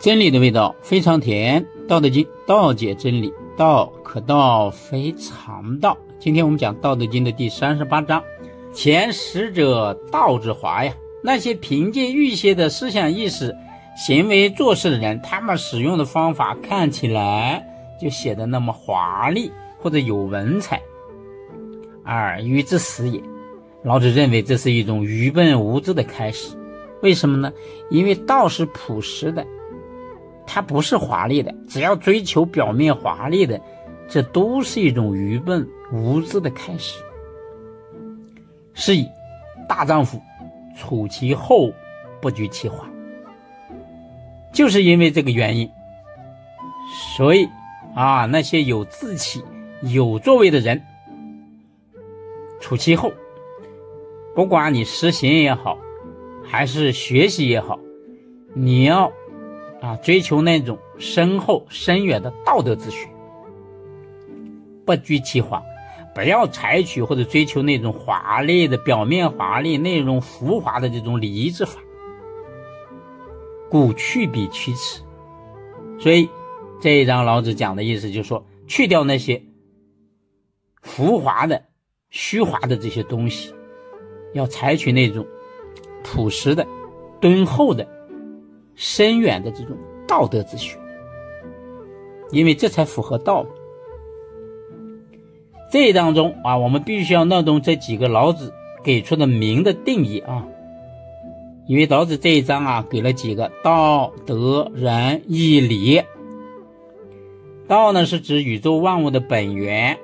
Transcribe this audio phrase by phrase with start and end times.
[0.00, 5.98] 真理的味道非常甜，《道德经》道解真理，道可道非常道。
[6.20, 8.22] 今天我们讲《道德经》的第三十八章，
[8.72, 10.94] 前识者道之华呀。
[11.20, 13.52] 那些凭借预先的思想意识、
[13.96, 17.66] 行为做事的人，他们使用的方法看起来
[18.00, 20.80] 就显得那么华丽或者有文采，
[22.04, 23.20] 而愚之死也。
[23.82, 26.56] 老子认为这是一种愚笨无知的开始。
[27.02, 27.52] 为什么呢？
[27.90, 29.44] 因为道是朴实的。
[30.50, 33.60] 它不是华丽的，只要追求表面华丽的，
[34.08, 36.98] 这都是一种愚笨无知的开始。
[38.72, 39.06] 是以，
[39.68, 40.18] 大丈夫
[40.74, 41.70] 处其厚，
[42.18, 42.88] 不居其华。
[44.50, 45.70] 就是因为这个原因，
[47.16, 47.46] 所以
[47.94, 49.44] 啊，那些有志气、
[49.82, 50.82] 有作为的人，
[52.58, 53.12] 处其厚，
[54.34, 55.76] 不管你实行也好，
[56.42, 57.78] 还是学习也好，
[58.54, 59.12] 你要。
[59.80, 63.08] 啊，追求那种深厚深远的道德之学，
[64.84, 65.62] 不拘其华，
[66.14, 71.80] 不要采取或者追求那种华丽的表面华丽、内容浮华的这种礼仪之法。
[73.70, 75.02] 故去彼取此。
[76.00, 76.28] 所以
[76.80, 79.42] 这一章老子讲的意思就是说，去掉那些
[80.82, 81.62] 浮华的、
[82.10, 83.54] 虚华的这些东西，
[84.32, 85.24] 要采取那种
[86.02, 86.66] 朴实的、
[87.20, 87.86] 敦厚的。
[88.78, 89.76] 深远的这种
[90.06, 90.78] 道德之学，
[92.30, 93.44] 因为这才符合道。
[95.72, 100.46] 这当中啊，我们必须要弄懂这几个老子给出的名的定义啊。
[101.66, 106.00] 因为老子这一章啊，给了几个道德仁义礼。
[107.66, 109.98] 道呢，是指宇宙万物的本源，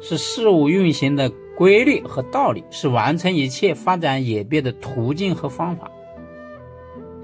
[0.00, 5.90] 是事物运行的规律和道理，是完成一切发展演变的途径和方法。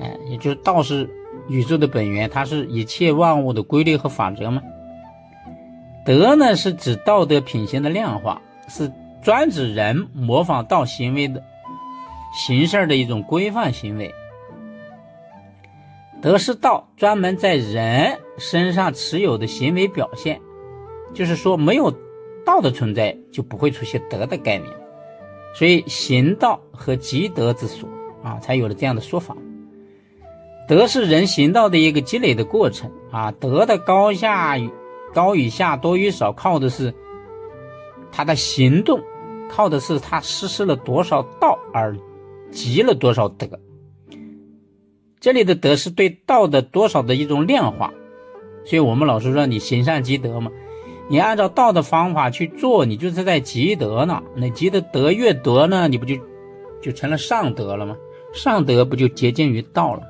[0.00, 1.08] 哎，也就是道是
[1.48, 4.62] 宇宙的本源，它是一切万物的规律和法则嘛。
[6.04, 8.90] 德呢，是指道德品行的量化，是
[9.22, 11.42] 专指人模仿道行为的
[12.34, 14.12] 行事的一种规范行为。
[16.22, 20.40] 德是道专门在人身上持有的行为表现，
[21.14, 21.90] 就是说，没有
[22.44, 24.70] 道的存在，就不会出现德的概念。
[25.54, 27.88] 所以，行道和积德之所
[28.22, 29.36] 啊，才有了这样的说法。
[30.70, 34.56] 德是人行道的一个积累的过程啊，德的高下
[35.12, 36.94] 高与下多与少，靠的是
[38.12, 39.00] 他的行动，
[39.50, 41.98] 靠的是他实施了多少道而
[42.52, 43.48] 积了多少德。
[45.18, 47.92] 这里的德是对道的多少的一种量化，
[48.64, 50.52] 所以我们老师说你行善积德嘛，
[51.08, 54.22] 你按照道的方法去做，你就是在积德呢。
[54.36, 56.14] 那积的德越多呢，你不就
[56.80, 57.96] 就成了上德了吗？
[58.32, 60.02] 上德不就接近于道了？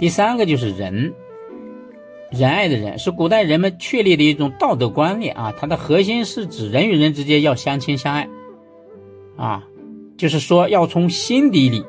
[0.00, 1.12] 第三个就是仁，
[2.30, 8.26] 仁爱的仁是古代人们确立的一种道德观念啊，它的核心是指人与人之间要相亲相爱，
[9.36, 9.62] 啊，
[10.16, 11.84] 就是说要从心底里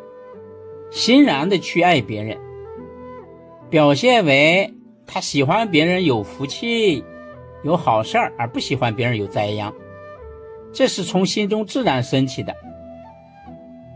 [0.92, 2.38] 欣然的去爱别人，
[3.70, 4.74] 表现为
[5.08, 7.02] 他喜欢别人有福气、
[7.64, 9.74] 有好事儿，而不喜欢别人有灾殃，
[10.74, 12.54] 这是从心中自然升起的，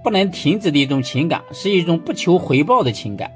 [0.02, 3.30] 不能停止的一种情感，是一种不求回报的情感。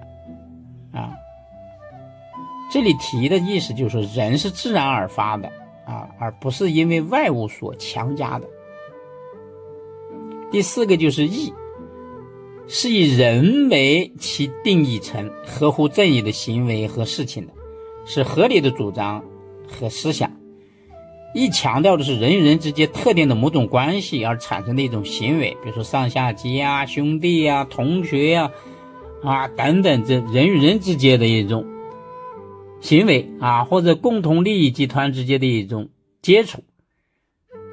[2.70, 5.48] 这里提的意思就是，人是自然而发的
[5.86, 8.48] 啊，而不是因为外物所强加的。
[10.52, 11.54] 第四个就是义，
[12.68, 17.54] 是以人为其定义成合乎正义的行为和事情的，
[18.06, 19.24] 是合理的主张
[19.68, 20.32] 和思想。
[21.36, 28.52] 义强调的是人与人之间特定的某种关系而产生的一种行为，比如说上下级啊、兄弟呀、同学呀。
[29.22, 31.66] 啊，等等，这人与人之间的一种
[32.82, 35.90] 行为啊，或者共同利益集团之间的一种
[36.22, 36.64] 接触，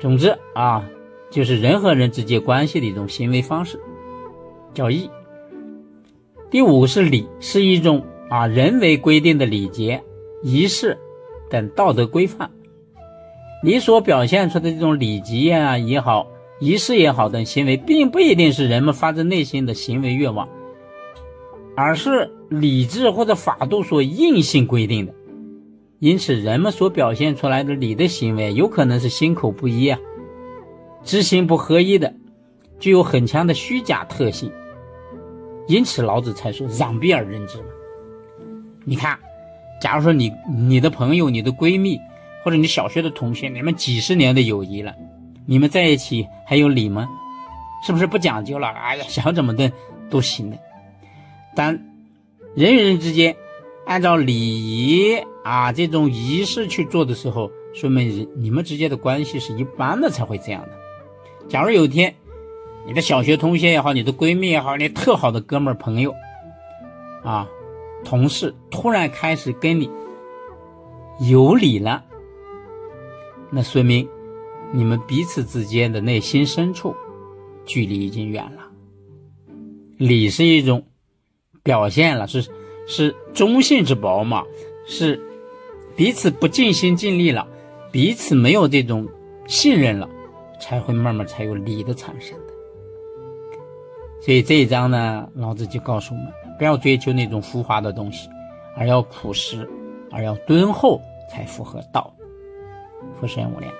[0.01, 0.89] 总之啊，
[1.31, 3.81] 就是人和人之间关系的一种行为方式，
[4.75, 5.09] 叫义。
[6.51, 10.03] 第五是礼，是一种啊人为规定的礼节、
[10.43, 10.97] 仪式
[11.51, 12.51] 等道德规范。
[13.65, 16.27] 你所表现出的这种礼节啊也好，
[16.61, 20.49] 仪式也好等行为，并不一定是人们发自内心的行为愿望。
[21.75, 25.15] 而是理智或者法度所硬性规定的，
[25.99, 29.99] 因此人们所表现出来的礼的行为，有可能是心口不一啊，
[31.03, 32.15] 知行不合一的，
[32.79, 34.51] 具有很强的虚假特性。
[35.69, 37.59] 因此老子才说攘臂而人之。
[38.85, 39.19] 你看，
[39.81, 41.99] 假如说你你的朋友、你的闺蜜
[42.45, 44.95] 或者你小学的同学，你们几十年的友谊了，
[45.45, 47.09] 你们在一起还有礼吗？
[47.85, 48.69] 是不是不讲究了？
[48.69, 49.71] 哎呀，想怎么的
[50.09, 50.57] 都行的。
[51.57, 51.77] 但
[52.57, 53.37] 人与人之间
[53.85, 60.71] 按照礼仪啊这种仪式去做的时候，说明你们之间的关系是一般的才会这样的。
[61.49, 62.15] 假如有一天，
[62.87, 66.15] 你的小学同学也好，你的闺蜜也好，你特好的哥们朋友
[67.23, 67.47] 啊，
[68.07, 69.91] 同事突然开始跟你
[71.29, 72.03] 有礼了，
[73.51, 74.09] 那说明
[74.73, 76.97] 你们彼此之间的内心深处
[77.67, 78.63] 距离已经远了。
[79.99, 80.87] 礼是一种
[81.67, 82.47] 表现了，是
[82.87, 84.43] 是忠信之薄嘛，
[84.87, 85.21] 是
[85.97, 87.47] 彼此不尽心尽力了，
[87.91, 89.07] 彼此没有这种
[89.47, 90.09] 信任了。
[90.59, 92.55] 才会慢慢才有理的产生的，
[94.23, 98.31] 所以这一章呢，老子就告诉我们，不要追求那种浮华的东西，
[98.75, 99.69] 而要朴实，
[100.11, 100.99] 而要敦厚，
[101.31, 102.11] 才符合道。
[103.21, 103.71] 福生无量。